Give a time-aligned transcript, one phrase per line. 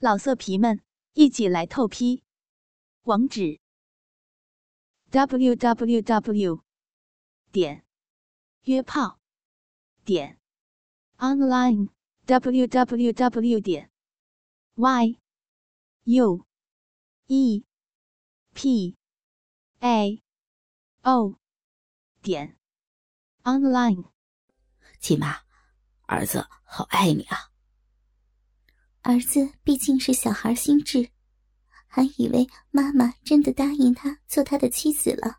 [0.00, 0.80] 老色皮们，
[1.14, 2.22] 一起来透批！
[3.02, 3.58] 网址
[5.10, 6.62] ：w w w
[7.50, 7.84] 点
[8.62, 9.18] 约炮
[10.04, 10.38] 点
[11.16, 11.88] online
[12.26, 13.90] w w w 点
[14.76, 15.18] y
[16.04, 16.46] u
[17.26, 17.64] e
[18.54, 18.96] p
[19.80, 20.22] a
[21.02, 21.40] o
[22.22, 22.56] 点
[23.42, 24.12] online。
[25.00, 25.40] 亲妈，
[26.06, 27.47] 儿子好爱你啊！
[29.08, 31.08] 儿子毕竟是小孩心智，
[31.86, 35.38] 还以为妈妈真的答应他做他的妻子了，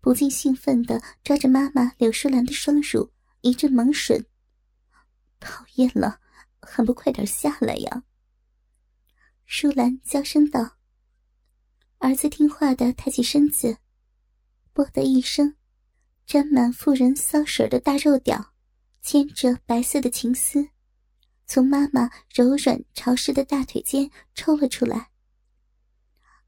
[0.00, 4.24] 不禁兴奋地抓着妈妈柳淑兰的双乳一阵猛吮。
[5.38, 6.18] 讨厌了，
[6.62, 8.04] 还不快点下来呀！
[9.44, 10.78] 淑兰娇声道。
[11.98, 13.76] 儿子听话的抬起身子，
[14.72, 15.56] 啵的一声，
[16.24, 18.54] 沾满妇人骚水的大肉屌，
[19.02, 20.70] 牵着白色的情丝。
[21.48, 25.08] 从妈妈柔软潮湿的大腿间抽了出来，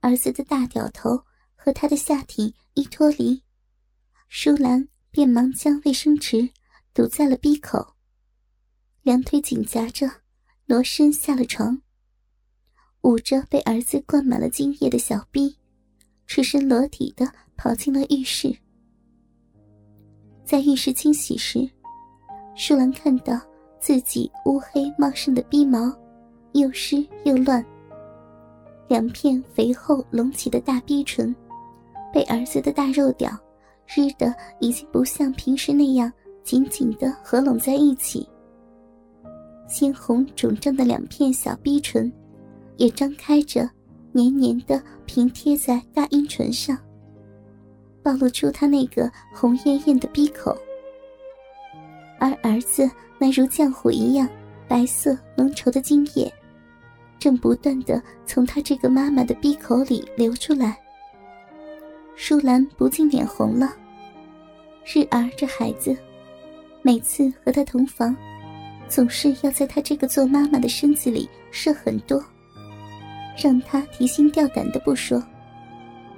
[0.00, 1.24] 儿子的大屌头
[1.57, 3.42] 和他的下体一脱离，
[4.29, 6.51] 舒兰便忙将卫生纸
[6.92, 7.95] 堵在了鼻口，
[9.01, 10.07] 两腿紧夹着，
[10.66, 11.80] 挪身下了床，
[13.01, 15.57] 捂着被儿子灌满了精液的小臂，
[16.26, 18.54] 赤身裸体的跑进了浴室。
[20.45, 21.70] 在浴室清洗时，
[22.54, 23.49] 舒兰看到。
[23.80, 25.90] 自己乌黑茂盛的逼毛，
[26.52, 27.64] 又湿又乱。
[28.86, 31.34] 两片肥厚隆起的大逼唇，
[32.12, 33.30] 被儿子的大肉屌
[33.86, 36.12] 湿得已经不像平时那样
[36.45, 38.28] 紧紧的合拢在一起。
[39.66, 42.12] 鲜红肿胀的两片小逼唇，
[42.76, 43.66] 也张开着，
[44.12, 46.76] 黏黏的平贴在大阴唇上，
[48.02, 50.54] 暴露出他那个红艳艳的逼口。
[52.18, 52.88] 而儿子。
[53.23, 54.26] 那如浆糊一样
[54.66, 56.32] 白色浓稠的精液，
[57.18, 60.79] 正不断的从他这个妈妈的逼口里流出来。
[62.16, 63.76] 舒兰不禁脸红了。
[64.87, 65.94] 日儿这孩子，
[66.81, 68.16] 每次和他同房，
[68.88, 72.25] 总是要在他这个做妈妈的身子里射很多，
[73.37, 75.22] 让他提心吊胆的不说，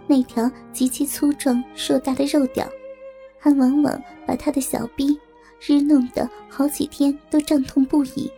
[0.07, 2.65] 那条极其粗壮硕大的肉屌，
[3.41, 5.19] 还往往把他的小臂。
[5.65, 8.29] 日弄得好几天都胀痛不已，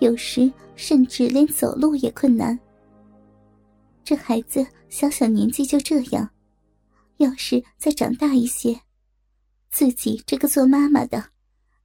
[0.00, 2.58] 有时甚至连走路也困难。
[4.02, 6.28] 这孩子小小年纪就这样，
[7.18, 8.80] 要是再长大一些，
[9.70, 11.30] 自己这个做妈妈的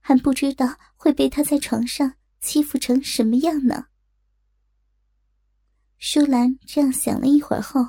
[0.00, 3.86] 还不知道会被他在床上欺负成什么样呢？
[5.98, 7.80] 舒兰这样想了一会儿后，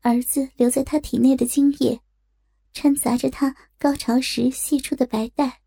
[0.00, 2.00] 儿子留在他体内的精液。
[2.78, 5.62] 掺杂着他高潮时泄出的白带，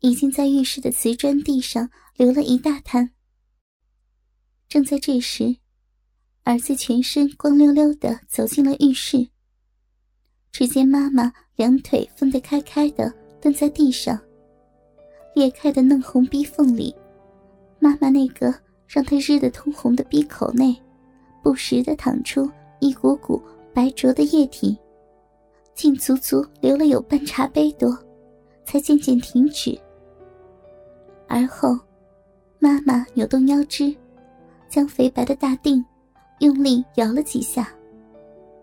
[0.00, 3.08] 已经在浴室的瓷砖地上流了一大滩。
[4.68, 5.54] 正在这时，
[6.42, 9.28] 儿子全身光溜溜的走进了浴室。
[10.50, 14.20] 只见妈妈两腿分得开开的蹲在地上，
[15.36, 16.92] 裂开的嫩红逼缝里，
[17.78, 18.52] 妈妈那个
[18.88, 20.76] 让他日得通红的逼口内，
[21.44, 22.50] 不时的淌出
[22.80, 23.40] 一股股
[23.72, 24.76] 白浊的液体。
[25.74, 27.96] 竟足足流了有半茶杯多，
[28.64, 29.78] 才渐渐停止。
[31.28, 31.78] 而后，
[32.58, 33.94] 妈妈扭动腰肢，
[34.68, 35.84] 将肥白的大腚
[36.38, 37.74] 用力摇了几下，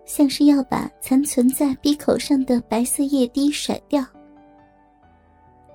[0.05, 4.05] 像是要把残存在鼻口上的白色液滴甩掉。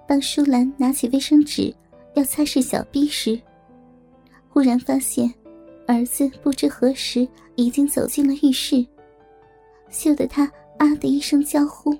[0.06, 1.74] 当舒兰拿起卫生纸
[2.14, 3.38] 要擦拭小臂时，
[4.48, 5.32] 忽然发现
[5.86, 8.86] 儿子不知何时已经走进了浴室，
[9.90, 10.50] 羞得他。
[10.78, 11.96] 啊的一声娇呼，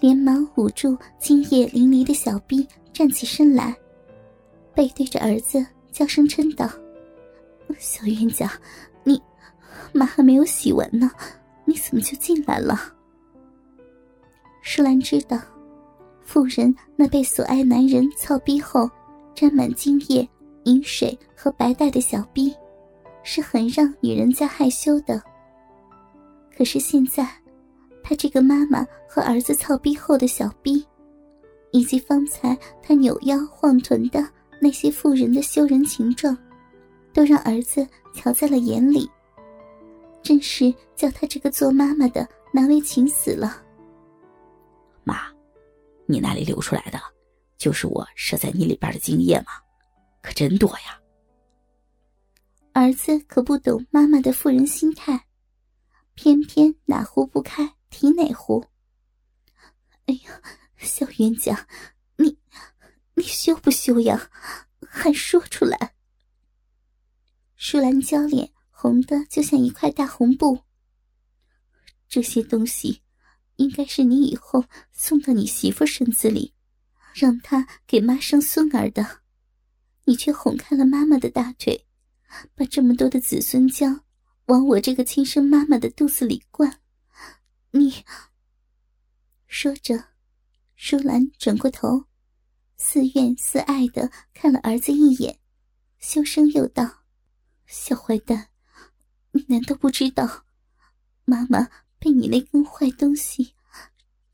[0.00, 3.76] 连忙捂住精液淋漓的小臂，站起身来，
[4.74, 6.70] 背对着儿子，娇声嗔道
[7.78, 8.50] ：“小冤家，
[9.04, 9.20] 你
[9.92, 11.10] 妈还没有洗完呢，
[11.64, 12.78] 你怎么就进来了？”
[14.62, 15.38] 舒兰知道，
[16.22, 18.90] 妇人那被所爱男人操逼后，
[19.34, 20.26] 沾满精液、
[20.64, 22.54] 饮水和白带的小臂，
[23.22, 25.22] 是很让女人家害羞的。
[26.56, 27.28] 可是现在。
[28.12, 30.86] 他这个妈妈和儿子操逼后的小逼，
[31.70, 34.22] 以及方才他扭腰晃臀的
[34.60, 36.36] 那些妇人的羞人情状，
[37.14, 39.10] 都让儿子瞧在了眼里。
[40.22, 43.62] 真是叫他这个做妈妈的难为情死了。
[45.04, 45.22] 妈，
[46.04, 47.00] 你那里流出来的，
[47.56, 49.52] 就是我射在你里边的精液吗？
[50.20, 51.00] 可真多呀！
[52.74, 55.24] 儿子可不懂妈妈的妇人心态，
[56.12, 57.72] 偏偏哪壶不开。
[58.02, 58.66] 你哪壶？
[60.06, 60.42] 哎呀，
[60.76, 61.68] 小冤家，
[62.16, 62.36] 你
[63.14, 64.28] 你羞不羞呀？
[64.88, 65.94] 还说出来！
[67.54, 70.64] 舒兰娇脸红的就像一块大红布。
[72.08, 73.02] 这些东西，
[73.54, 76.52] 应该是你以后送到你媳妇身子里，
[77.14, 79.22] 让她给妈生孙儿的。
[80.06, 81.86] 你却哄开了妈妈的大腿，
[82.56, 84.00] 把这么多的子孙浆
[84.46, 86.81] 往我这个亲生妈妈的肚子里灌。
[87.74, 88.04] 你
[89.46, 90.08] 说着，
[90.76, 92.04] 舒兰转过头，
[92.76, 95.38] 似怨似爱的看了儿子一眼，
[95.98, 97.04] 羞声又道
[97.66, 98.50] ：“小坏蛋，
[99.30, 100.44] 你难道不知道，
[101.24, 103.54] 妈妈被你那根坏东西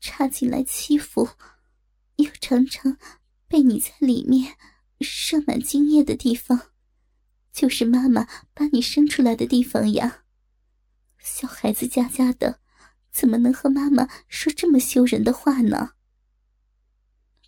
[0.01, 1.29] 插进来欺负，
[2.17, 2.97] 又常常
[3.47, 4.57] 被你在里面？”
[5.01, 6.71] 射满精液的地方，
[7.53, 10.25] 就是妈妈把你生出来的地方呀。
[11.19, 12.58] 小孩子家家的，
[13.11, 15.93] 怎么能和妈妈说这么羞人的话呢？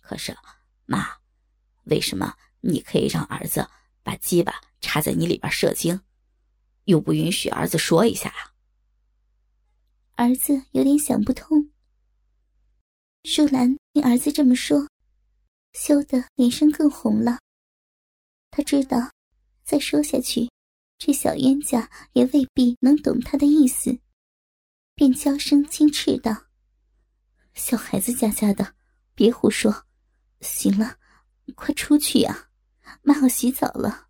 [0.00, 0.36] 可是，
[0.86, 1.18] 妈，
[1.84, 3.68] 为什么你可以让儿子
[4.02, 6.00] 把鸡巴插在你里边射精，
[6.84, 8.52] 又不允许儿子说一下呀？
[10.16, 11.70] 儿子有点想不通。
[13.24, 14.88] 舒兰听儿子这么说。
[15.72, 17.38] 羞得脸上更红了。
[18.50, 19.10] 他知道，
[19.64, 20.50] 再说下去，
[20.98, 23.98] 这小冤家也未必能懂他的意思，
[24.94, 26.46] 便娇声轻斥道
[27.54, 28.74] ：“小孩子家家的，
[29.14, 29.86] 别胡说。
[30.40, 30.98] 行了，
[31.54, 32.48] 快出去呀，
[33.02, 34.08] 妈要洗澡了。”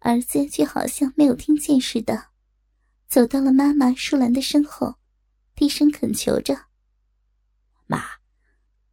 [0.00, 2.28] 儿子却好像没有听见似的，
[3.08, 4.96] 走到了妈妈舒兰的身后，
[5.54, 6.66] 低声恳求着
[7.86, 8.02] ：“妈，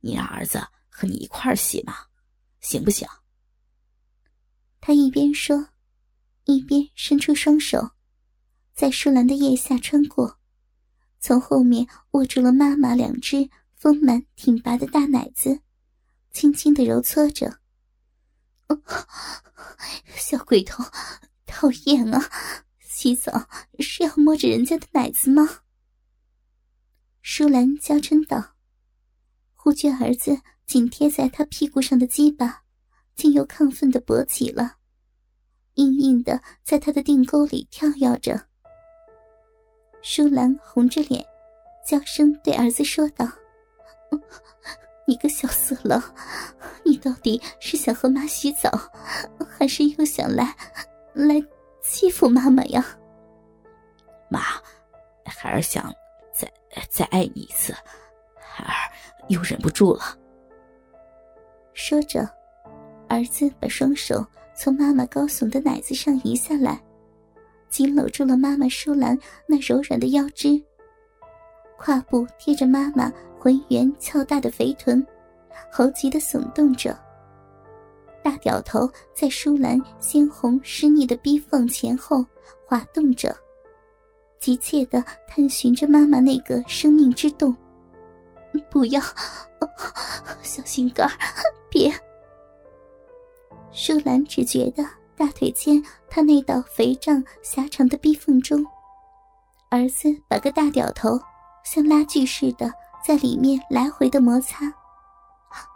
[0.01, 0.67] 你让儿子。”
[0.99, 1.93] 和你一块儿洗嘛，
[2.59, 3.07] 行不行？
[4.81, 5.69] 他一边说，
[6.45, 7.91] 一边伸出双手，
[8.77, 10.37] 在舒兰的腋下穿过，
[11.19, 15.61] 从后面握住了妈妈两只丰满挺拔的大奶子，
[16.29, 17.59] 轻轻的揉搓着。
[20.15, 20.83] 小鬼头，
[21.47, 22.29] 讨厌啊！
[22.79, 25.61] 洗澡是要摸着人家的奶子吗？
[27.23, 28.53] 舒兰娇嗔道，
[29.55, 30.39] 忽觉儿子。
[30.67, 32.63] 紧贴在他屁股上的鸡巴，
[33.15, 34.75] 竟又亢奋的勃起了，
[35.75, 38.46] 硬硬的在他的腚沟里跳跃着。
[40.01, 41.25] 舒兰红着脸，
[41.85, 43.27] 娇声对儿子说道
[45.05, 46.01] ：“你个小色狼，
[46.83, 48.69] 你到底是想和妈洗澡，
[49.49, 50.55] 还是又想来
[51.13, 51.35] 来
[51.81, 52.85] 欺负妈妈呀？”
[54.29, 54.41] 妈，
[55.25, 55.93] 孩儿想
[56.33, 56.51] 再
[56.89, 57.73] 再爱你一次，
[58.39, 58.91] 孩儿
[59.27, 60.17] 又忍不住了。
[61.73, 62.29] 说着，
[63.07, 66.81] 儿子把双手从妈妈高耸的奶子上移下来，
[67.69, 70.61] 紧搂住了妈妈舒兰那柔软的腰肢，
[71.77, 75.05] 胯部贴着妈妈浑圆翘大的肥臀，
[75.71, 76.97] 猴急的耸动着。
[78.23, 82.25] 大屌头在舒兰鲜红湿腻的逼缝前后
[82.65, 83.33] 滑动着，
[84.39, 87.55] 急切的探寻着妈妈那个生命之洞。
[88.71, 88.99] 不要，
[90.41, 91.07] 小心肝，
[91.69, 91.93] 别！
[93.71, 94.83] 舒兰只觉得
[95.15, 98.65] 大腿间他那道肥胀狭长的逼缝中，
[99.69, 101.19] 儿子把个大屌头
[101.63, 102.71] 像拉锯似的
[103.05, 104.65] 在里面来回的摩擦，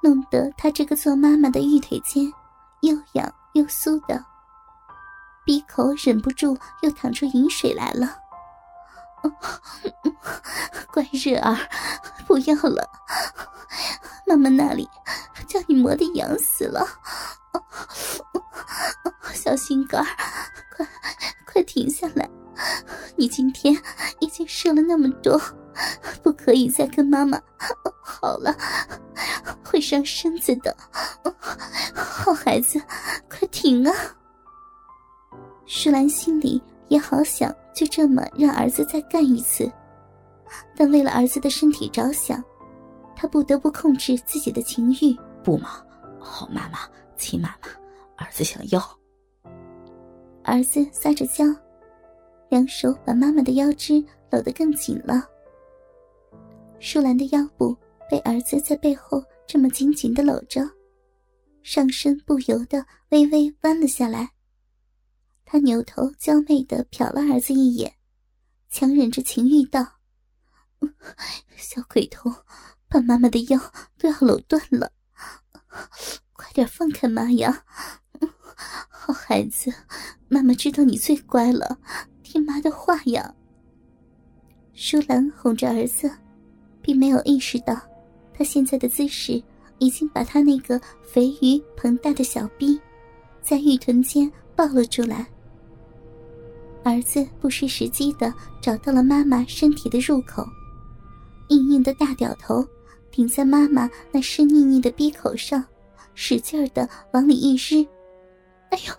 [0.02, 2.32] 弄得他这个做妈妈的玉腿间
[2.82, 4.24] 又痒又酥的，
[5.46, 8.18] 鼻口忍不住又淌出饮水来了。
[10.92, 11.56] 乖热儿，
[12.26, 12.90] 不要了，
[14.26, 14.90] 妈妈那里
[15.48, 16.86] 叫你磨的痒死了。
[19.52, 20.02] 小心肝，
[20.74, 20.88] 快
[21.46, 22.30] 快停下来！
[23.18, 23.78] 你今天
[24.22, 25.38] 已经射了那么多，
[26.24, 27.38] 不可以再跟妈妈
[28.02, 28.56] 好了，
[29.62, 30.74] 会伤身子的。
[31.94, 32.82] 好孩子，
[33.30, 33.94] 快停啊！
[35.66, 37.54] 舒兰心里也好想。
[37.74, 39.70] 就这么让儿子再干一次，
[40.78, 42.42] 但为了儿子的身体着想，
[43.18, 45.14] 她不得不控制自己的情欲。
[45.44, 45.84] 不嘛，
[46.22, 46.80] 好妈妈
[47.18, 47.68] 亲妈妈，
[48.16, 49.01] 儿子想要。
[50.44, 51.46] 儿子撒着娇，
[52.50, 55.28] 两手把妈妈的腰肢搂得更紧了。
[56.80, 57.78] 舒兰的腰部
[58.10, 60.62] 被儿子在背后这么紧紧的搂着，
[61.62, 64.32] 上身不由得微微弯了下来。
[65.46, 67.94] 他扭头娇媚的瞟了儿子一眼，
[68.70, 69.86] 强忍着情欲道
[71.56, 72.32] ：“小鬼头，
[72.88, 73.60] 把妈妈的腰
[73.98, 74.92] 都要搂断了，
[76.34, 77.64] 快点放开妈呀！
[78.90, 79.74] 好孩子，
[80.32, 81.78] 妈妈知道你最乖了，
[82.24, 83.36] 听妈的话呀。”
[84.74, 86.10] 舒兰哄着儿子，
[86.82, 87.78] 并没有意识到，
[88.34, 89.44] 他现在的姿势
[89.78, 92.80] 已经把他那个肥鱼膨大的小臂，
[93.42, 94.32] 在玉臀间。
[94.54, 95.26] 抱了出来。
[96.84, 100.46] 儿子不失时机的找到了妈妈身体的入口，
[101.48, 102.64] 硬硬的大屌头
[103.10, 105.64] 顶在妈妈那湿腻腻的逼口上，
[106.14, 107.84] 使劲的往里一日。
[108.70, 108.94] 哎呦！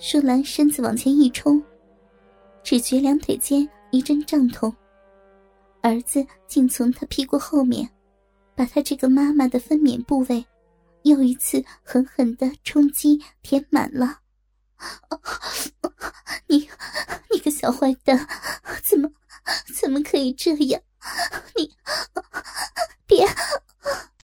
[0.00, 1.60] 舒兰身子往前一冲，
[2.62, 4.72] 只觉两腿间一阵胀痛。
[5.82, 7.88] 儿子竟从他屁股后面，
[8.54, 10.46] 把他这个妈妈的分娩部位，
[11.02, 14.20] 又一次狠狠的冲击填满了。
[16.46, 16.68] 你，
[17.32, 18.24] 你个小坏蛋，
[18.84, 19.10] 怎么，
[19.80, 20.80] 怎么可以这样？
[21.56, 21.74] 你，
[23.04, 23.26] 别！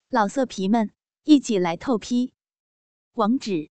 [0.08, 0.92] 老色皮们，
[1.24, 2.32] 一起来透批，
[3.14, 3.70] 网址